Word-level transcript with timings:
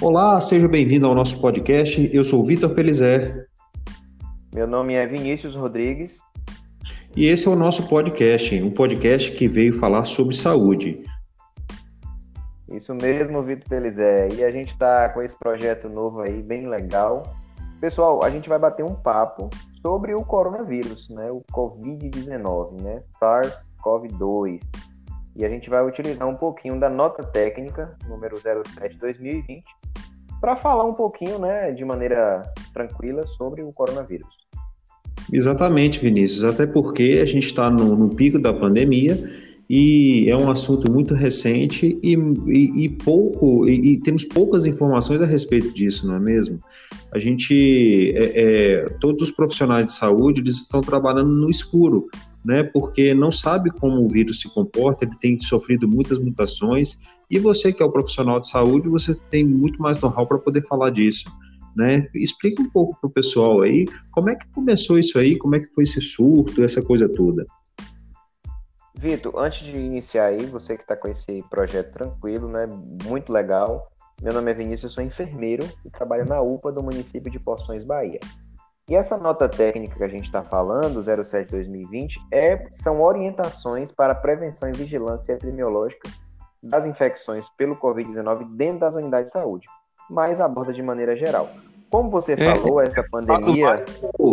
Olá, 0.00 0.40
seja 0.40 0.68
bem-vindo 0.68 1.08
ao 1.08 1.14
nosso 1.14 1.40
podcast. 1.40 2.08
Eu 2.14 2.22
sou 2.22 2.46
Vitor 2.46 2.72
Pelizé. 2.72 3.46
Meu 4.54 4.64
nome 4.64 4.94
é 4.94 5.04
Vinícius 5.04 5.56
Rodrigues. 5.56 6.18
E 7.16 7.26
esse 7.26 7.48
é 7.48 7.50
o 7.50 7.56
nosso 7.56 7.88
podcast, 7.88 8.62
um 8.62 8.70
podcast 8.70 9.32
que 9.32 9.48
veio 9.48 9.72
falar 9.72 10.04
sobre 10.04 10.36
saúde. 10.36 11.02
Isso 12.70 12.94
mesmo, 12.94 13.42
Vitor 13.42 13.68
Pelizé. 13.68 14.28
E 14.34 14.44
a 14.44 14.52
gente 14.52 14.68
está 14.68 15.08
com 15.08 15.20
esse 15.20 15.36
projeto 15.36 15.88
novo 15.88 16.20
aí, 16.20 16.44
bem 16.44 16.68
legal. 16.68 17.34
Pessoal, 17.80 18.22
a 18.22 18.30
gente 18.30 18.48
vai 18.48 18.58
bater 18.58 18.84
um 18.84 18.94
papo 18.94 19.50
sobre 19.82 20.14
o 20.14 20.24
coronavírus, 20.24 21.08
né? 21.08 21.28
O 21.32 21.42
Covid-19, 21.52 22.80
né? 22.82 23.02
SARS-CoV-2. 23.20 24.60
E 25.34 25.44
a 25.44 25.48
gente 25.48 25.68
vai 25.70 25.84
utilizar 25.84 26.26
um 26.26 26.34
pouquinho 26.34 26.78
da 26.80 26.88
nota 26.88 27.22
técnica, 27.22 27.96
número 28.08 28.36
07-2020, 28.38 29.62
para 30.40 30.56
falar 30.56 30.84
um 30.84 30.94
pouquinho, 30.94 31.38
né, 31.38 31.72
de 31.72 31.84
maneira 31.84 32.42
tranquila 32.72 33.24
sobre 33.36 33.62
o 33.62 33.72
coronavírus. 33.72 34.28
Exatamente, 35.32 35.98
Vinícius. 35.98 36.44
Até 36.44 36.66
porque 36.66 37.20
a 37.22 37.24
gente 37.24 37.46
está 37.46 37.70
no, 37.70 37.96
no, 37.96 38.14
pico 38.14 38.38
da 38.38 38.52
pandemia 38.52 39.30
e 39.68 40.30
é 40.30 40.36
um 40.36 40.50
assunto 40.50 40.90
muito 40.90 41.12
recente 41.12 41.98
e, 42.02 42.14
e, 42.14 42.84
e 42.84 42.88
pouco 42.88 43.68
e, 43.68 43.92
e, 43.92 44.00
temos 44.00 44.24
poucas 44.24 44.64
informações 44.64 45.20
a 45.20 45.26
respeito 45.26 45.74
disso, 45.74 46.06
não 46.06 46.14
é 46.14 46.20
mesmo? 46.20 46.58
A 47.12 47.18
gente, 47.18 48.14
é, 48.16 48.32
é, 48.34 48.84
todos 49.00 49.22
os 49.22 49.30
profissionais 49.30 49.86
de 49.86 49.92
saúde, 49.92 50.40
eles 50.40 50.56
estão 50.56 50.80
trabalhando 50.80 51.30
no 51.30 51.50
escuro, 51.50 52.06
né? 52.44 52.62
Porque 52.62 53.14
não 53.14 53.32
sabe 53.32 53.70
como 53.70 54.04
o 54.04 54.08
vírus 54.08 54.40
se 54.40 54.48
comporta, 54.48 55.04
ele 55.04 55.16
tem 55.18 55.38
sofrido 55.38 55.88
muitas 55.88 56.18
mutações 56.18 57.00
e 57.30 57.38
você 57.38 57.72
que 57.72 57.82
é 57.82 57.86
o 57.86 57.92
profissional 57.92 58.40
de 58.40 58.48
saúde, 58.48 58.88
você 58.88 59.14
tem 59.30 59.44
muito 59.44 59.80
mais 59.80 60.00
know-how 60.00 60.26
para 60.26 60.38
poder 60.38 60.66
falar 60.66 60.90
disso. 60.90 61.30
Né? 61.76 62.08
Explica 62.14 62.62
um 62.62 62.70
pouco 62.70 62.98
para 63.00 63.08
o 63.08 63.12
pessoal 63.12 63.60
aí 63.60 63.86
como 64.10 64.30
é 64.30 64.34
que 64.34 64.48
começou 64.48 64.98
isso 64.98 65.18
aí, 65.18 65.36
como 65.36 65.54
é 65.54 65.60
que 65.60 65.72
foi 65.74 65.84
esse 65.84 66.00
surto, 66.00 66.64
essa 66.64 66.82
coisa 66.82 67.08
toda. 67.08 67.44
Vitor, 68.98 69.38
antes 69.38 69.64
de 69.64 69.76
iniciar 69.78 70.26
aí, 70.26 70.44
você 70.46 70.76
que 70.76 70.82
está 70.82 70.96
com 70.96 71.06
esse 71.06 71.44
projeto 71.48 71.92
tranquilo, 71.92 72.48
né? 72.48 72.66
Muito 73.04 73.32
legal. 73.32 73.92
Meu 74.20 74.32
nome 74.32 74.50
é 74.50 74.54
Vinícius, 74.54 74.84
eu 74.84 74.90
sou 74.90 75.04
enfermeiro 75.04 75.64
e 75.84 75.90
trabalho 75.90 76.26
na 76.26 76.40
UPA 76.42 76.72
do 76.72 76.82
município 76.82 77.30
de 77.30 77.38
Poções, 77.38 77.84
Bahia. 77.84 78.18
E 78.88 78.94
essa 78.94 79.18
nota 79.18 79.48
técnica 79.48 79.96
que 79.96 80.04
a 80.04 80.08
gente 80.08 80.24
está 80.24 80.42
falando, 80.42 81.02
07-2020, 81.02 82.14
é, 82.32 82.66
são 82.70 83.02
orientações 83.02 83.92
para 83.92 84.14
prevenção 84.14 84.68
e 84.70 84.72
vigilância 84.72 85.34
epidemiológica 85.34 86.08
das 86.62 86.86
infecções 86.86 87.48
pelo 87.50 87.76
Covid-19 87.76 88.56
dentro 88.56 88.80
das 88.80 88.94
unidades 88.94 89.26
de 89.26 89.32
saúde, 89.32 89.66
mas 90.10 90.40
aborda 90.40 90.72
de 90.72 90.82
maneira 90.82 91.14
geral. 91.14 91.50
Como 91.90 92.10
você 92.10 92.32
é, 92.32 92.56
falou, 92.56 92.80
essa 92.80 93.02
pandemia. 93.10 93.84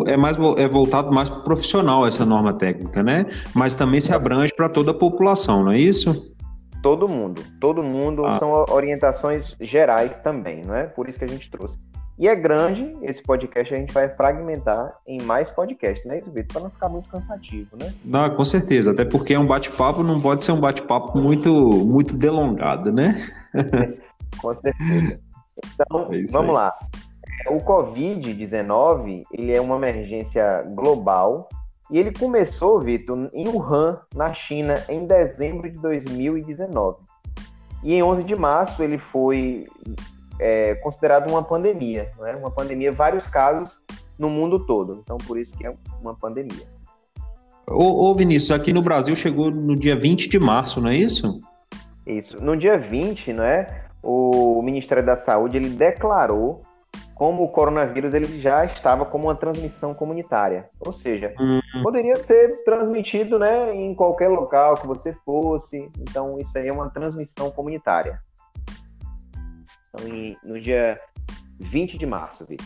É 0.08 0.18
mais 0.18 0.38
é 0.58 0.68
voltado 0.68 1.12
mais 1.12 1.30
para 1.30 1.40
o 1.40 1.44
profissional 1.44 2.06
essa 2.06 2.26
norma 2.26 2.54
técnica, 2.54 3.04
né? 3.04 3.26
Mas 3.54 3.76
também 3.76 4.02
se 4.02 4.14
abrange 4.14 4.54
para 4.54 4.70
toda 4.70 4.92
a 4.92 4.94
população, 4.94 5.64
não 5.64 5.72
é 5.72 5.78
isso? 5.78 6.34
Todo 6.82 7.08
mundo, 7.08 7.42
todo 7.60 7.82
mundo 7.82 8.26
ah. 8.26 8.38
são 8.38 8.52
orientações 8.70 9.56
gerais 9.60 10.20
também, 10.20 10.64
não 10.66 10.76
é? 10.76 10.84
Por 10.84 11.10
isso 11.10 11.20
que 11.20 11.26
a 11.26 11.30
gente 11.30 11.50
trouxe. 11.50 11.78
E 12.18 12.30
é 12.30 12.36
grande 12.36 12.96
esse 13.02 13.22
podcast, 13.22 13.74
a 13.74 13.78
gente 13.78 13.94
vai 13.94 14.08
fragmentar 14.08 14.98
em 15.06 15.22
mais 15.24 15.52
podcasts, 15.52 16.06
né, 16.06 16.18
isso, 16.18 16.32
Vitor? 16.32 16.54
Para 16.54 16.62
não 16.62 16.70
ficar 16.70 16.88
muito 16.88 17.10
cansativo, 17.10 17.76
né? 17.78 17.94
Não, 18.06 18.30
com 18.34 18.46
certeza, 18.46 18.92
até 18.92 19.04
porque 19.04 19.34
é 19.34 19.40
um 19.40 19.46
bate-papo, 19.46 20.02
não 20.02 20.22
pode 20.22 20.44
ser 20.44 20.54
um 20.54 20.60
bate-papo 20.60 21.18
muito, 21.18 21.52
muito 21.52 22.18
delongado, 22.18 22.92
né? 22.94 23.28
com 24.40 24.54
certeza. 24.56 25.20
Então, 25.74 26.10
é 26.14 26.24
vamos 26.32 26.50
aí. 26.50 26.54
lá. 26.56 26.78
O 27.50 27.58
Covid-19, 27.58 29.24
ele 29.34 29.54
é 29.54 29.60
uma 29.60 29.76
emergência 29.76 30.66
global 30.74 31.50
e 31.92 32.00
ele 32.00 32.14
começou, 32.14 32.80
Vitor, 32.80 33.30
em 33.34 33.48
Wuhan, 33.48 34.00
na 34.16 34.32
China, 34.32 34.82
em 34.88 35.06
dezembro 35.06 35.70
de 35.70 35.80
2019. 35.82 36.98
E 37.84 37.94
em 37.94 38.02
11 38.02 38.24
de 38.24 38.36
março 38.36 38.82
ele 38.82 38.98
foi 38.98 39.68
é, 40.40 40.76
considerado 40.76 41.30
uma 41.30 41.44
pandemia, 41.44 42.12
não 42.18 42.26
é? 42.26 42.36
Uma 42.36 42.52
pandemia, 42.52 42.92
vários 42.92 43.28
casos 43.28 43.82
no 44.18 44.30
mundo 44.30 44.66
todo. 44.66 45.02
Então, 45.04 45.18
por 45.18 45.38
isso 45.38 45.58
que 45.58 45.66
é 45.66 45.72
uma 46.02 46.16
pandemia. 46.16 46.66
Ô, 47.68 48.10
ô 48.10 48.16
Vinícius, 48.16 48.52
aqui 48.52 48.72
no 48.72 48.82
Brasil 48.82 49.16
chegou 49.16 49.50
no 49.50 49.76
dia 49.76 49.96
20 49.96 50.30
de 50.30 50.40
março, 50.40 50.80
não 50.80 50.90
é 50.90 50.96
isso? 50.96 51.40
Isso. 52.06 52.42
No 52.44 52.56
dia 52.56 52.78
20, 52.78 53.34
não 53.34 53.44
é? 53.44 53.86
O 54.04 54.62
Ministério 54.62 55.04
da 55.04 55.18
Saúde 55.18 55.58
ele 55.58 55.70
declarou 55.70 56.62
como 57.16 57.44
o 57.44 57.48
coronavírus 57.48 58.14
ele 58.14 58.40
já 58.40 58.66
estava 58.66 59.06
como 59.06 59.28
uma 59.28 59.36
transmissão 59.36 59.94
comunitária, 59.94 60.70
ou 60.86 60.92
seja, 60.92 61.34
uhum. 61.40 61.82
poderia 61.82 62.18
ser 62.18 62.64
transmitido, 62.66 63.40
né, 63.40 63.74
em 63.74 63.96
qualquer 63.96 64.28
local 64.28 64.76
que 64.76 64.86
você 64.86 65.14
fosse. 65.26 65.90
Então 65.98 66.38
isso 66.38 66.56
aí 66.58 66.68
é 66.68 66.74
uma 66.74 66.90
transmissão 66.90 67.50
comunitária. 67.50 68.20
Então, 69.96 70.08
em, 70.08 70.38
no 70.44 70.60
dia 70.60 71.00
20 71.60 71.98
de 71.98 72.06
março, 72.06 72.46
Vitor. 72.46 72.66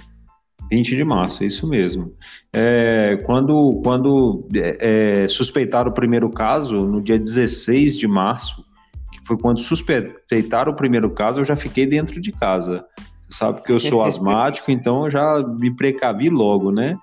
20 0.72 0.96
de 0.96 1.04
março, 1.04 1.44
é 1.44 1.48
isso 1.48 1.68
mesmo. 1.68 2.14
É, 2.54 3.18
quando 3.26 3.82
quando 3.84 4.48
é, 4.54 5.24
é, 5.24 5.28
suspeitaram 5.28 5.90
o 5.90 5.94
primeiro 5.94 6.30
caso, 6.30 6.86
no 6.86 7.02
dia 7.02 7.18
16 7.18 7.98
de 7.98 8.08
março, 8.08 8.64
que 9.12 9.26
foi 9.26 9.38
quando 9.38 9.60
suspeitaram 9.60 10.72
o 10.72 10.76
primeiro 10.76 11.10
caso, 11.12 11.40
eu 11.40 11.44
já 11.44 11.56
fiquei 11.56 11.88
dentro 11.88 12.22
de 12.22 12.32
casa. 12.32 12.86
Você 13.28 13.38
sabe 13.38 13.62
que 13.64 13.72
eu 13.72 13.80
sou 13.80 14.04
asmático, 14.04 14.70
então 14.70 15.06
eu 15.06 15.12
já 15.12 15.44
me 15.60 15.76
precavi 15.76 16.30
logo, 16.30 16.72
né? 16.72 16.98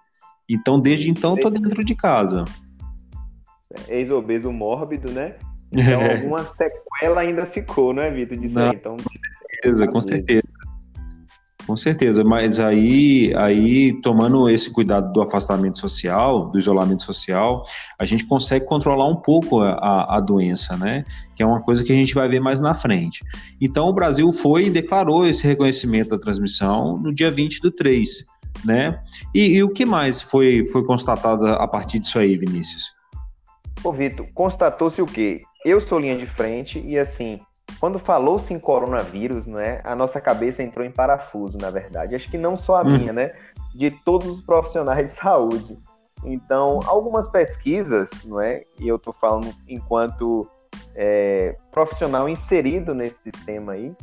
Então, 0.49 0.79
desde 0.79 1.11
então, 1.11 1.35
estou 1.35 1.51
dentro 1.51 1.85
de 1.85 1.95
casa. 1.95 2.45
Ex-obeso 3.89 4.53
mórbido, 4.53 5.11
né? 5.11 5.35
Então, 5.73 6.01
é. 6.01 6.15
alguma 6.15 6.45
sequela 6.45 7.23
ainda 7.23 7.45
ficou, 7.45 7.93
né, 7.93 8.09
Vitor, 8.09 8.39
disso 8.39 8.55
Não, 8.55 8.71
aí. 8.71 8.77
Então, 8.77 8.97
certeza, 9.67 9.89
com 9.89 10.01
certeza. 10.01 10.43
Com 11.67 11.77
certeza, 11.77 12.23
mas 12.23 12.61
aí, 12.61 13.35
aí 13.37 14.01
tomando 14.01 14.49
esse 14.49 14.73
cuidado 14.73 15.13
do 15.13 15.21
afastamento 15.21 15.81
social, 15.81 16.49
do 16.49 16.57
isolamento 16.57 17.03
social, 17.03 17.65
a 17.99 18.05
gente 18.05 18.25
consegue 18.25 18.65
controlar 18.65 19.09
um 19.09 19.17
pouco 19.17 19.61
a, 19.61 20.17
a 20.17 20.21
doença, 20.21 20.77
né? 20.77 21.05
Que 21.35 21.43
é 21.43 21.47
uma 21.47 21.61
coisa 21.61 21.83
que 21.83 21.93
a 21.93 21.97
gente 21.97 22.15
vai 22.15 22.29
ver 22.29 22.39
mais 22.39 22.61
na 22.61 22.73
frente. 22.73 23.25
Então, 23.61 23.89
o 23.89 23.93
Brasil 23.93 24.33
foi 24.33 24.67
e 24.67 24.71
declarou 24.71 25.27
esse 25.27 25.45
reconhecimento 25.45 26.11
da 26.11 26.19
transmissão 26.19 26.99
no 26.99 27.13
dia 27.13 27.33
20 27.33 27.61
do 27.61 27.73
3, 27.73 28.25
né? 28.65 29.01
E, 29.35 29.57
e 29.57 29.63
o 29.65 29.69
que 29.69 29.85
mais 29.85 30.23
foi, 30.23 30.65
foi 30.67 30.85
constatado 30.85 31.47
a 31.47 31.67
partir 31.67 31.99
disso 31.99 32.21
aí, 32.21 32.37
Vinícius? 32.37 32.85
Ô, 33.83 33.93
Vitor, 33.93 34.25
constatou-se 34.33 35.03
o 35.03 35.07
quê? 35.07 35.43
Eu 35.65 35.81
sou 35.81 35.99
linha 35.99 36.17
de 36.17 36.27
frente 36.27 36.79
e, 36.79 36.97
assim, 36.97 37.41
quando 37.79 37.99
falou-se 37.99 38.53
em 38.53 38.59
coronavírus, 38.59 39.47
né, 39.47 39.81
a 39.85 39.95
nossa 39.95 40.21
cabeça 40.21 40.63
entrou 40.63 40.85
em 40.85 40.91
parafuso, 40.91 41.59
na 41.59 41.71
verdade. 41.71 42.15
Acho 42.15 42.31
que 42.31 42.39
não 42.39 42.57
só 42.57 42.77
a 42.77 42.83
hum. 42.83 42.87
minha, 42.87 43.13
né, 43.13 43.33
de 43.75 43.91
todos 43.91 44.29
os 44.29 44.45
profissionais 44.45 45.07
de 45.07 45.13
saúde. 45.13 45.79
Então, 46.25 46.81
algumas 46.87 47.29
pesquisas, 47.29 48.11
não 48.25 48.41
é, 48.41 48.65
e 48.81 48.89
eu 48.89 48.97
estou 48.97 49.13
falando 49.13 49.53
enquanto 49.69 50.49
é, 50.95 51.57
profissional 51.71 52.29
inserido 52.29 52.95
nesse 52.95 53.23
sistema 53.23 53.73
aí, 53.73 53.95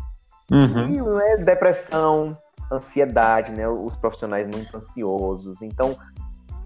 uhum. 0.52 0.90
e 0.90 0.98
não 0.98 1.20
é 1.20 1.38
depressão, 1.38 2.38
ansiedade, 2.72 3.52
né, 3.52 3.68
os 3.68 3.96
profissionais 3.98 4.48
muito 4.48 4.78
ansiosos. 4.78 5.62
Então, 5.62 5.98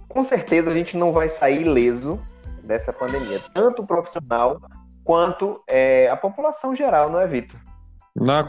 com 0.07 0.23
certeza 0.23 0.69
a 0.69 0.73
gente 0.73 0.97
não 0.97 1.11
vai 1.11 1.29
sair 1.29 1.61
ileso 1.61 2.19
dessa 2.63 2.91
pandemia, 2.91 3.41
tanto 3.53 3.81
o 3.81 3.87
profissional 3.87 4.59
quanto 5.07 5.63
é, 5.69 6.09
a 6.09 6.17
população 6.17 6.75
geral, 6.75 7.09
não 7.09 7.17
é, 7.17 7.25
Vitor? 7.25 7.57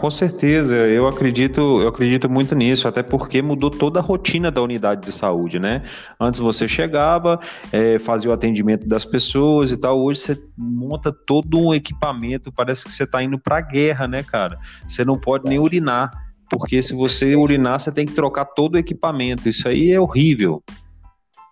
Com 0.01 0.11
certeza, 0.11 0.75
eu 0.75 1.07
acredito, 1.07 1.61
eu 1.83 1.89
acredito 1.89 2.29
muito 2.29 2.55
nisso, 2.55 2.89
até 2.89 3.03
porque 3.03 3.41
mudou 3.41 3.71
toda 3.71 4.01
a 4.01 4.03
rotina 4.03 4.51
da 4.51 4.61
unidade 4.61 5.03
de 5.03 5.13
saúde, 5.13 5.61
né? 5.61 5.83
Antes 6.19 6.41
você 6.41 6.67
chegava, 6.67 7.39
é, 7.71 7.99
fazia 7.99 8.31
o 8.31 8.33
atendimento 8.33 8.89
das 8.89 9.05
pessoas 9.05 9.71
e 9.71 9.77
tal, 9.77 10.03
hoje 10.03 10.21
você 10.21 10.39
monta 10.57 11.13
todo 11.13 11.61
um 11.61 11.73
equipamento, 11.73 12.51
parece 12.51 12.87
que 12.87 12.93
você 12.93 13.05
está 13.05 13.23
indo 13.23 13.39
para 13.39 13.59
a 13.59 13.61
guerra, 13.61 14.09
né, 14.09 14.23
cara? 14.25 14.59
Você 14.87 15.05
não 15.05 15.21
pode 15.21 15.45
nem 15.49 15.59
urinar, 15.59 16.11
porque 16.51 16.83
se 16.83 16.95
você 16.95 17.37
urinar, 17.37 17.79
você 17.79 17.93
tem 17.93 18.07
que 18.07 18.15
trocar 18.15 18.47
todo 18.47 18.75
o 18.75 18.79
equipamento, 18.79 19.49
isso 19.49 19.69
aí 19.69 19.93
é 19.93 20.01
horrível. 20.01 20.61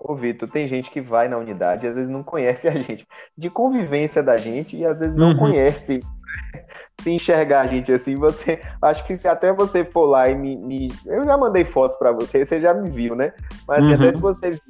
Ô, 0.09 0.15
Vitor, 0.15 0.49
tem 0.49 0.69
gente 0.69 0.89
que 0.89 1.01
vai 1.01 1.27
na 1.27 1.37
unidade 1.37 1.85
e 1.85 1.89
às 1.89 1.97
vezes 1.97 2.09
não 2.09 2.23
conhece 2.23 2.69
a 2.69 2.71
gente, 2.71 3.05
de 3.37 3.51
convivência 3.51 4.23
da 4.23 4.37
gente 4.37 4.77
e 4.77 4.87
às 4.87 5.01
vezes 5.01 5.17
não 5.17 5.31
uhum. 5.31 5.37
conhece 5.37 6.01
se 7.01 7.11
enxergar 7.11 7.63
a 7.63 7.67
gente 7.67 7.93
assim, 7.93 8.15
você 8.15 8.61
acho 8.83 9.05
que 9.05 9.19
se 9.19 9.27
até 9.27 9.53
você 9.53 9.85
for 9.85 10.07
lá 10.07 10.29
e 10.29 10.35
me, 10.35 10.57
me 10.57 10.93
eu 11.07 11.25
já 11.25 11.37
mandei 11.37 11.65
fotos 11.65 11.97
para 11.97 12.13
você, 12.13 12.47
você 12.47 12.61
já 12.61 12.73
me 12.73 12.89
viu, 12.89 13.17
né? 13.17 13.33
Mas 13.67 13.85
uhum. 13.85 13.95
até 13.95 14.13
se 14.13 14.21
você 14.21 14.51
vê, 14.51 14.61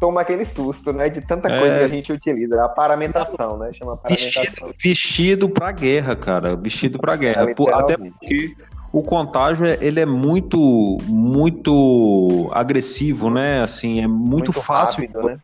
toma 0.00 0.22
aquele 0.22 0.44
susto, 0.44 0.92
né? 0.92 1.08
De 1.08 1.20
tanta 1.20 1.48
coisa 1.48 1.74
é... 1.74 1.78
que 1.78 1.84
a 1.84 1.88
gente 1.88 2.12
utiliza, 2.12 2.64
a 2.64 2.68
paramentação, 2.68 3.56
né? 3.56 3.72
Chama 3.72 3.96
paramentação. 3.96 4.42
Vestido, 4.42 4.74
vestido 4.82 5.48
para 5.48 5.70
guerra, 5.70 6.16
cara, 6.16 6.56
vestido 6.56 6.98
para 6.98 7.14
guerra, 7.14 7.46
é, 7.48 7.74
até 7.74 7.96
porque 7.96 8.56
o 8.92 9.02
contágio 9.02 9.64
é, 9.66 9.78
ele 9.80 10.00
é 10.00 10.06
muito 10.06 10.98
muito 11.06 12.50
agressivo, 12.52 13.30
né? 13.30 13.62
Assim, 13.62 14.00
é 14.00 14.06
muito, 14.06 14.30
muito 14.30 14.52
fácil 14.52 15.02
rápido, 15.02 15.22
né? 15.22 15.38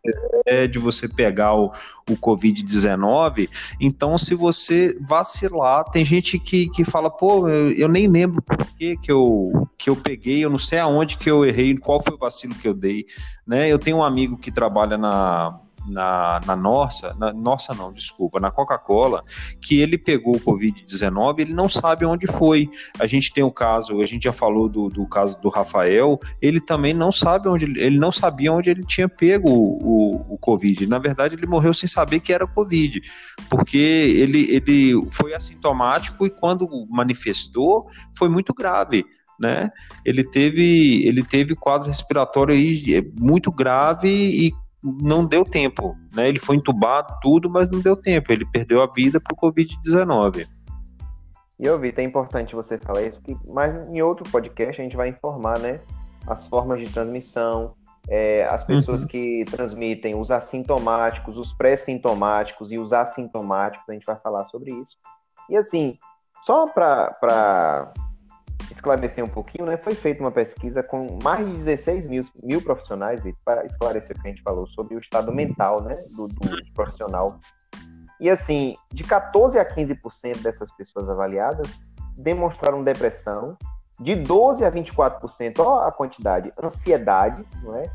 é, 0.45 0.67
de 0.67 0.79
você 0.79 1.09
pegar 1.09 1.55
o, 1.55 1.71
o 2.09 2.17
Covid-19. 2.17 3.49
Então, 3.81 4.19
se 4.19 4.35
você 4.35 4.97
vacilar, 5.01 5.85
tem 5.85 6.05
gente 6.05 6.39
que, 6.39 6.69
que 6.71 6.85
fala, 6.85 7.11
pô, 7.11 7.49
eu, 7.49 7.73
eu 7.73 7.89
nem 7.89 8.09
lembro 8.09 8.43
por 8.43 8.57
que, 8.57 8.97
que, 8.97 9.13
eu, 9.13 9.69
que 9.79 9.91
eu 9.91 9.97
peguei, 9.97 10.45
eu 10.45 10.51
não 10.51 10.59
sei 10.59 10.79
aonde 10.79 11.17
que 11.17 11.31
eu 11.31 11.45
errei, 11.45 11.77
qual 11.77 12.03
foi 12.03 12.15
o 12.15 12.19
vacilo 12.19 12.55
que 12.55 12.67
eu 12.67 12.75
dei. 12.75 13.07
Né? 13.47 13.69
Eu 13.69 13.79
tenho 13.79 13.99
um 13.99 14.05
amigo 14.05 14.37
que 14.37 14.51
trabalha 14.51 14.99
na, 14.99 15.59
na, 15.89 16.41
na 16.47 16.57
nossa, 16.57 17.15
na 17.15 17.33
nossa 17.33 17.75
não, 17.75 17.93
desculpa, 17.93 18.41
na 18.41 18.51
Coca-Cola, 18.51 19.23
que 19.61 19.81
ele 19.81 19.97
pegou 19.97 20.37
o 20.37 20.41
Covid-19, 20.41 21.41
ele 21.41 21.55
não 21.55 21.69
sabe 21.69 22.05
onde 22.05 22.27
foi. 22.27 22.69
A 22.99 23.07
gente 23.07 23.33
tem 23.33 23.45
o 23.45 23.51
caso, 23.51 24.01
a 24.01 24.07
gente 24.07 24.25
já 24.25 24.33
falou 24.33 24.69
do, 24.69 24.89
do 24.89 25.07
caso 25.07 25.41
do 25.41 25.49
Rafael, 25.49 26.19
ele 26.41 26.61
também 26.61 26.93
não 26.93 27.13
sabe 27.13 27.49
onde, 27.49 27.65
ele 27.65 27.99
não 27.99 28.13
sabia 28.13 28.53
onde 28.53 28.71
ele 28.71 28.85
tinha 28.85 29.09
pego 29.09 29.49
o, 29.49 30.25
o, 30.31 30.35
o 30.35 30.39
Covid. 30.39 30.87
Na 30.87 30.99
verdade, 30.99 31.35
ele 31.35 31.47
morreu 31.47 31.73
sem 31.73 31.89
saber 31.89 32.21
que 32.21 32.33
era 32.33 32.47
Covid, 32.47 33.01
porque 33.49 33.77
ele, 33.77 34.51
ele 34.51 35.07
foi 35.11 35.35
assintomático 35.35 36.27
e 36.27 36.31
quando 36.31 36.69
manifestou, 36.89 37.89
foi 38.17 38.29
muito 38.29 38.53
grave. 38.53 39.05
Né? 39.39 39.71
Ele 40.03 40.25
teve 40.25 41.07
ele 41.07 41.23
teve 41.23 41.55
quadro 41.55 41.89
respiratório 41.89 42.55
aí 42.55 42.95
é, 42.95 43.03
muito 43.21 43.53
grave 43.53 44.09
e 44.09 44.51
não 45.01 45.25
deu 45.25 45.45
tempo, 45.45 45.97
né? 46.15 46.29
Ele 46.29 46.39
foi 46.39 46.57
entubado, 46.57 47.15
tudo, 47.21 47.51
mas 47.51 47.69
não 47.69 47.81
deu 47.81 47.97
tempo. 47.97 48.33
Ele 48.33 48.45
perdeu 48.47 48.83
a 48.83 48.87
vida 48.87 49.21
por 49.21 49.37
Covid-19. 49.37 50.47
E 51.59 51.65
eu 51.65 51.79
vi, 51.79 51.93
é 51.97 52.03
importante 52.03 52.55
você 52.55 52.79
falar 52.79 53.03
isso, 53.03 53.21
porque 53.21 53.37
mas 53.51 53.75
em 53.89 54.03
outro 54.03 54.31
podcast 54.31 54.81
a 54.81 54.85
gente 54.85 54.97
vai 54.97 55.09
informar, 55.09 55.59
né? 55.59 55.81
As 56.27 56.47
formas 56.47 56.79
de 56.81 56.93
transmissão, 56.93 57.75
é, 58.09 58.45
as 58.45 58.65
pessoas 58.65 59.03
uhum. 59.03 59.09
que 59.09 59.45
transmitem, 59.51 60.15
os 60.15 60.31
assintomáticos, 60.31 61.37
os 61.37 61.53
pré-sintomáticos 61.55 62.71
e 62.71 62.79
os 62.79 62.93
assintomáticos, 62.93 63.89
a 63.89 63.93
gente 63.93 64.07
vai 64.07 64.17
falar 64.17 64.47
sobre 64.49 64.73
isso. 64.73 64.97
E 65.49 65.57
assim, 65.57 65.99
só 66.45 66.67
para 66.67 67.93
esclarecer 68.77 69.25
um 69.25 69.29
pouquinho, 69.29 69.67
né? 69.67 69.77
Foi 69.77 69.95
feita 69.95 70.23
uma 70.23 70.31
pesquisa 70.31 70.83
com 70.83 71.19
mais 71.23 71.47
de 71.47 71.53
16 71.55 72.07
mil, 72.07 72.25
mil 72.43 72.63
profissionais, 72.63 73.21
para 73.45 73.65
esclarecer 73.67 74.17
o 74.17 74.21
que 74.21 74.29
a 74.29 74.31
gente 74.31 74.43
falou 74.43 74.67
sobre 74.67 74.95
o 74.95 74.99
estado 74.99 75.33
mental, 75.33 75.83
né? 75.83 75.97
Do, 76.11 76.29
do 76.29 76.73
profissional. 76.75 77.39
E 78.21 78.31
assim, 78.31 78.77
de 78.93 79.05
14 79.05 79.59
a 79.59 79.65
15% 79.65 80.41
dessas 80.41 80.71
pessoas 80.73 81.09
avaliadas 81.09 81.81
demonstraram 82.17 82.83
depressão, 82.83 83.57
de 84.01 84.15
12 84.15 84.65
a 84.65 84.71
24%, 84.71 85.59
ó 85.59 85.87
a 85.87 85.93
quantidade, 85.93 86.53
ansiedade, 86.63 87.45
não 87.63 87.75
é? 87.77 87.91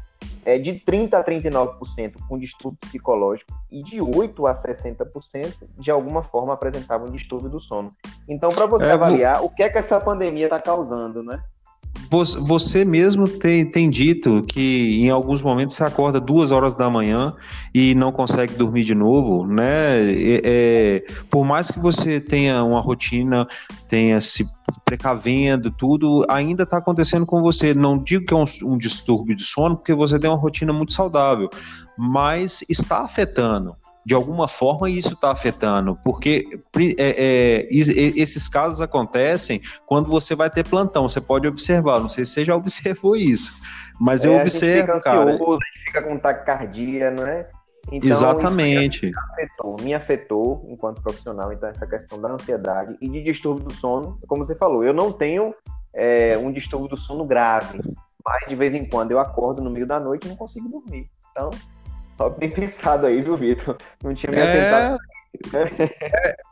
É, 0.46 0.58
de 0.58 0.74
30% 0.74 1.14
a 1.14 1.24
39% 1.24 2.14
com 2.28 2.38
distúrbio 2.38 2.80
psicológico 2.80 3.54
e 3.72 3.84
de 3.84 3.98
8% 3.98 4.50
a 4.50 4.54
60% 4.54 5.68
de 5.78 5.92
alguma 5.92 6.24
forma 6.24 6.54
apresentavam 6.54 7.10
distúrbio 7.10 7.50
do 7.50 7.60
sono. 7.60 7.90
Então, 8.28 8.50
para 8.50 8.66
você 8.66 8.86
é, 8.86 8.92
avaliar 8.92 9.44
o 9.44 9.50
que 9.50 9.64
é 9.64 9.70
que 9.70 9.78
essa 9.78 10.00
pandemia 10.00 10.46
está 10.46 10.60
causando, 10.60 11.24
né? 11.24 11.44
Você 12.12 12.84
mesmo 12.84 13.26
tem, 13.26 13.66
tem 13.66 13.90
dito 13.90 14.44
que 14.44 15.02
em 15.02 15.10
alguns 15.10 15.42
momentos 15.42 15.78
você 15.78 15.84
acorda 15.86 16.20
duas 16.20 16.52
horas 16.52 16.76
da 16.76 16.90
manhã 16.90 17.34
e 17.74 17.96
não 17.96 18.12
consegue 18.12 18.54
dormir 18.56 18.84
de 18.84 18.94
novo, 18.94 19.48
né? 19.48 20.12
É, 20.12 20.42
é, 20.44 21.06
por 21.30 21.46
mais 21.46 21.72
que 21.72 21.80
você 21.80 22.20
tenha 22.20 22.66
uma 22.66 22.82
rotina, 22.82 23.48
tenha 23.88 24.20
se 24.20 24.46
precavendo, 24.84 25.72
tudo, 25.72 26.26
ainda 26.28 26.64
está 26.64 26.80
acontecendo 26.80 27.26
com 27.26 27.42
você. 27.42 27.74
Não 27.74 27.98
digo 27.98 28.26
que 28.26 28.34
é 28.34 28.38
um, 28.38 28.44
um 28.66 28.78
distúrbio 28.78 29.34
de 29.34 29.46
sono, 29.46 29.78
porque 29.78 29.94
você 29.94 30.20
tem 30.20 30.30
uma 30.30 30.36
rotina 30.36 30.74
muito 30.74 30.92
saudável, 30.92 31.50
mas 31.98 32.62
está 32.68 33.06
afetando 33.06 33.74
de 34.06 34.14
alguma 34.14 34.48
forma 34.48 34.90
isso 34.90 35.14
está 35.14 35.32
afetando, 35.32 35.96
porque 36.04 36.60
é, 36.98 37.66
é, 37.68 37.68
esses 37.72 38.48
casos 38.48 38.82
acontecem 38.82 39.62
quando 39.86 40.10
você 40.10 40.36
vai 40.36 40.50
ter 40.50 40.68
plantão. 40.68 41.08
Você 41.08 41.22
pode 41.22 41.48
observar, 41.48 42.00
não 42.00 42.10
sei 42.10 42.26
se 42.26 42.32
você 42.32 42.46
já 42.46 42.56
observou 42.58 43.16
isso, 43.16 43.54
mas 44.00 44.26
é, 44.26 44.28
eu 44.28 44.40
observo, 44.40 44.92
a 44.92 44.96
gente 44.96 45.00
fica 45.00 45.04
cara. 45.04 45.32
Ansioso, 45.32 45.60
a 45.62 45.66
gente 45.66 45.86
fica 45.86 46.02
com 46.02 46.18
taquicardia, 46.18 47.12
não 47.12 47.26
é? 47.26 47.48
Então, 47.92 48.10
Exatamente. 48.10 49.08
Me 49.08 49.14
afetou, 49.32 49.76
me 49.82 49.94
afetou 49.94 50.66
enquanto 50.70 51.02
profissional, 51.02 51.52
então, 51.52 51.70
essa 51.70 51.88
questão 51.88 52.20
da 52.22 52.30
ansiedade 52.30 52.96
e 53.02 53.10
de 53.10 53.24
distúrbio 53.24 53.66
do 53.66 53.74
sono, 53.74 54.20
como 54.28 54.46
você 54.46 54.56
falou, 54.56 54.84
eu 54.84 54.94
não 54.94 55.12
tenho 55.12 55.54
é, 55.94 56.38
um 56.38 56.52
distúrbio 56.52 56.90
do 56.90 56.98
sono 56.98 57.26
grave, 57.26 57.80
mas 58.24 58.48
de 58.48 58.56
vez 58.56 58.76
em 58.76 58.88
quando 58.88 59.12
eu 59.12 59.20
acordo 59.20 59.62
no 59.62 59.70
meio 59.70 59.88
da 59.88 60.00
noite 60.00 60.26
e 60.26 60.30
não 60.30 60.36
consigo 60.36 60.70
dormir. 60.70 61.10
Então, 61.32 61.50
só 62.22 62.30
bem 62.30 62.50
pensado 62.52 63.08
aí, 63.08 63.22
viu, 63.22 63.36
Vitor? 63.36 63.78
Não 64.04 64.14
tinha 64.14 64.32
me 64.32 64.40
atentado. 64.40 64.98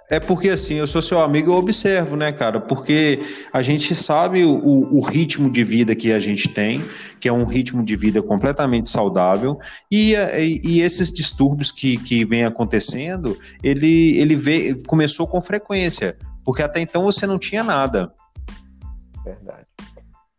É, 0.10 0.16
é 0.16 0.20
porque 0.20 0.50
assim, 0.50 0.76
eu 0.76 0.88
sou 0.88 1.02
seu 1.02 1.22
amigo, 1.22 1.52
eu 1.52 1.56
observo, 1.56 2.16
né, 2.16 2.32
cara? 2.32 2.60
Porque 2.60 3.20
a 3.54 3.62
gente 3.62 3.94
sabe 3.94 4.44
o, 4.44 4.52
o, 4.52 5.02
ritmo 5.02 5.52
de 5.52 5.64
vida 5.64 5.96
que 5.96 6.12
a 6.12 6.20
gente 6.20 6.50
tem, 6.50 6.84
que 7.20 7.30
é 7.30 7.34
um 7.34 7.44
ritmo 7.44 7.84
de 7.84 7.96
vida 7.96 8.22
completamente 8.24 8.90
saudável, 8.90 9.60
e, 9.92 10.16
e, 10.16 10.60
e 10.64 10.82
esses 10.82 11.12
distúrbios 11.12 11.72
que, 11.72 11.98
que 11.98 12.26
vem 12.26 12.46
acontecendo, 12.46 13.38
ele, 13.62 14.18
ele 14.18 14.36
vê, 14.36 14.76
começou 14.88 15.28
com 15.28 15.40
frequência, 15.40 16.18
porque 16.44 16.64
até 16.64 16.80
então 16.80 17.04
você 17.04 17.28
não 17.28 17.38
tinha 17.38 17.64
nada. 17.64 18.12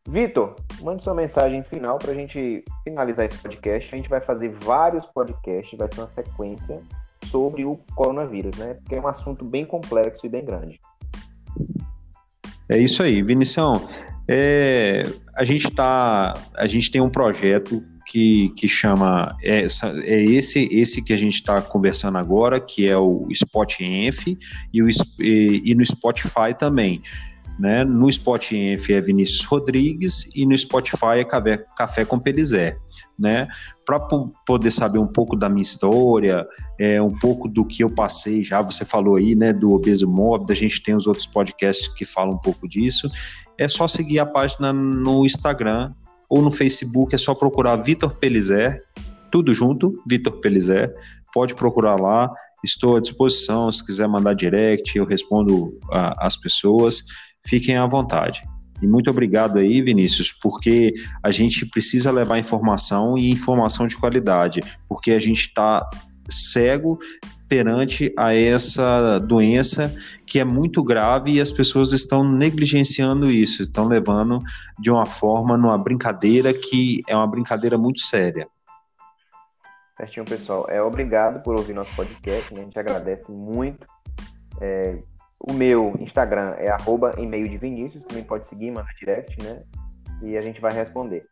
Vitor, 0.08 0.56
mande 0.80 1.02
sua 1.02 1.14
mensagem 1.14 1.62
final 1.62 1.98
para 1.98 2.12
a 2.12 2.14
gente 2.14 2.64
finalizar 2.84 3.26
esse 3.26 3.38
podcast. 3.38 3.92
A 3.92 3.96
gente 3.96 4.08
vai 4.08 4.20
fazer 4.20 4.48
vários 4.60 5.06
podcasts, 5.06 5.78
vai 5.78 5.88
ser 5.88 6.00
uma 6.00 6.08
sequência 6.08 6.80
sobre 7.24 7.64
o 7.64 7.76
coronavírus, 7.94 8.56
né? 8.56 8.74
Porque 8.74 8.94
é 8.94 9.00
um 9.00 9.06
assunto 9.06 9.44
bem 9.44 9.64
complexo 9.64 10.26
e 10.26 10.28
bem 10.28 10.44
grande. 10.44 10.80
É 12.68 12.78
isso 12.78 13.02
aí, 13.02 13.22
Vinição. 13.22 13.86
É, 14.28 15.02
a 15.34 15.44
gente 15.44 15.70
tá, 15.70 16.34
a 16.54 16.66
gente 16.66 16.90
tem 16.90 17.00
um 17.00 17.10
projeto 17.10 17.82
que, 18.06 18.50
que 18.50 18.66
chama 18.66 19.36
é, 19.42 19.66
é 20.04 20.22
esse 20.22 20.68
esse 20.72 21.02
que 21.02 21.12
a 21.12 21.16
gente 21.16 21.34
está 21.34 21.60
conversando 21.60 22.16
agora, 22.16 22.60
que 22.60 22.88
é 22.88 22.96
o 22.96 23.26
Spot 23.30 23.80
Enf 23.80 24.28
e, 24.28 24.38
e, 25.20 25.62
e 25.64 25.74
no 25.74 25.84
Spotify 25.84 26.54
também. 26.56 27.02
Né? 27.60 27.84
No 27.84 28.10
Spotify 28.10 28.94
é 28.94 29.00
Vinícius 29.02 29.44
Rodrigues 29.44 30.34
e 30.34 30.46
no 30.46 30.56
Spotify 30.56 31.18
é 31.18 31.24
Café, 31.24 31.58
Café 31.76 32.04
com 32.06 32.18
Pelizé. 32.18 32.78
Né? 33.18 33.46
Para 33.84 34.00
poder 34.46 34.70
saber 34.70 34.98
um 34.98 35.06
pouco 35.06 35.36
da 35.36 35.46
minha 35.46 35.62
história, 35.62 36.46
é, 36.78 37.02
um 37.02 37.14
pouco 37.18 37.46
do 37.46 37.66
que 37.66 37.84
eu 37.84 37.90
passei 37.90 38.42
já, 38.42 38.62
você 38.62 38.82
falou 38.82 39.16
aí, 39.16 39.34
né, 39.34 39.52
do 39.52 39.72
obeso 39.72 40.08
mórbid, 40.08 40.50
a 40.52 40.56
gente 40.56 40.82
tem 40.82 40.94
os 40.94 41.06
outros 41.06 41.26
podcasts 41.26 41.88
que 41.88 42.06
falam 42.06 42.36
um 42.36 42.38
pouco 42.38 42.66
disso, 42.66 43.10
é 43.58 43.68
só 43.68 43.86
seguir 43.86 44.20
a 44.20 44.24
página 44.24 44.72
no 44.72 45.26
Instagram 45.26 45.92
ou 46.30 46.40
no 46.40 46.50
Facebook, 46.50 47.14
é 47.14 47.18
só 47.18 47.34
procurar 47.34 47.76
Vitor 47.76 48.14
Pelizé, 48.14 48.80
tudo 49.30 49.52
junto, 49.52 50.02
Vitor 50.08 50.40
Pelizé, 50.40 50.94
pode 51.34 51.54
procurar 51.54 51.96
lá, 51.96 52.32
estou 52.64 52.96
à 52.96 53.00
disposição, 53.00 53.70
se 53.70 53.84
quiser 53.84 54.08
mandar 54.08 54.34
direct, 54.34 54.96
eu 54.96 55.04
respondo 55.04 55.78
às 55.90 56.36
pessoas, 56.36 57.02
fiquem 57.42 57.76
à 57.76 57.86
vontade. 57.86 58.42
E 58.82 58.86
muito 58.86 59.10
obrigado 59.10 59.58
aí, 59.58 59.82
Vinícius, 59.82 60.32
porque 60.32 60.94
a 61.22 61.30
gente 61.30 61.66
precisa 61.66 62.10
levar 62.10 62.38
informação 62.38 63.18
e 63.18 63.30
informação 63.30 63.86
de 63.86 63.96
qualidade, 63.96 64.60
porque 64.88 65.12
a 65.12 65.18
gente 65.18 65.40
está 65.40 65.88
cego 66.28 66.96
perante 67.50 68.14
a 68.16 68.32
essa 68.32 69.18
doença 69.18 69.92
que 70.24 70.38
é 70.38 70.44
muito 70.44 70.84
grave 70.84 71.32
e 71.32 71.40
as 71.40 71.50
pessoas 71.50 71.92
estão 71.92 72.22
negligenciando 72.22 73.28
isso, 73.28 73.62
estão 73.62 73.88
levando 73.88 74.38
de 74.78 74.90
uma 74.90 75.04
forma 75.04 75.56
numa 75.56 75.76
brincadeira 75.76 76.54
que 76.54 77.00
é 77.08 77.16
uma 77.16 77.26
brincadeira 77.26 77.76
muito 77.76 78.00
séria. 78.00 78.46
Certinho, 79.96 80.24
pessoal. 80.24 80.66
É 80.70 80.80
obrigado 80.80 81.42
por 81.42 81.56
ouvir 81.56 81.74
nosso 81.74 81.94
podcast, 81.94 82.54
né? 82.54 82.60
a 82.60 82.64
gente 82.64 82.78
agradece 82.78 83.30
muito. 83.30 83.84
É, 84.60 84.96
o 85.40 85.52
meu 85.52 85.94
Instagram 85.98 86.54
é 86.58 86.68
arroba 86.68 87.14
e-mail 87.18 87.48
de 87.48 87.56
Vinícius, 87.56 88.04
também 88.04 88.22
pode 88.22 88.46
seguir, 88.46 88.70
manda 88.70 88.88
direct, 88.98 89.42
né? 89.42 89.62
E 90.22 90.36
a 90.36 90.40
gente 90.40 90.60
vai 90.60 90.72
responder. 90.72 91.26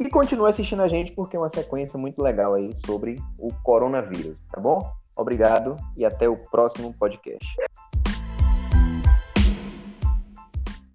E 0.00 0.08
continue 0.08 0.48
assistindo 0.48 0.82
a 0.82 0.88
gente 0.88 1.12
porque 1.12 1.36
é 1.36 1.38
uma 1.38 1.48
sequência 1.48 1.98
muito 1.98 2.20
legal 2.20 2.54
aí 2.54 2.74
sobre 2.74 3.22
o 3.38 3.48
coronavírus, 3.62 4.36
tá 4.50 4.60
bom? 4.60 4.90
Obrigado 5.16 5.76
e 5.96 6.04
até 6.04 6.28
o 6.28 6.36
próximo 6.36 6.92
podcast. 6.94 7.46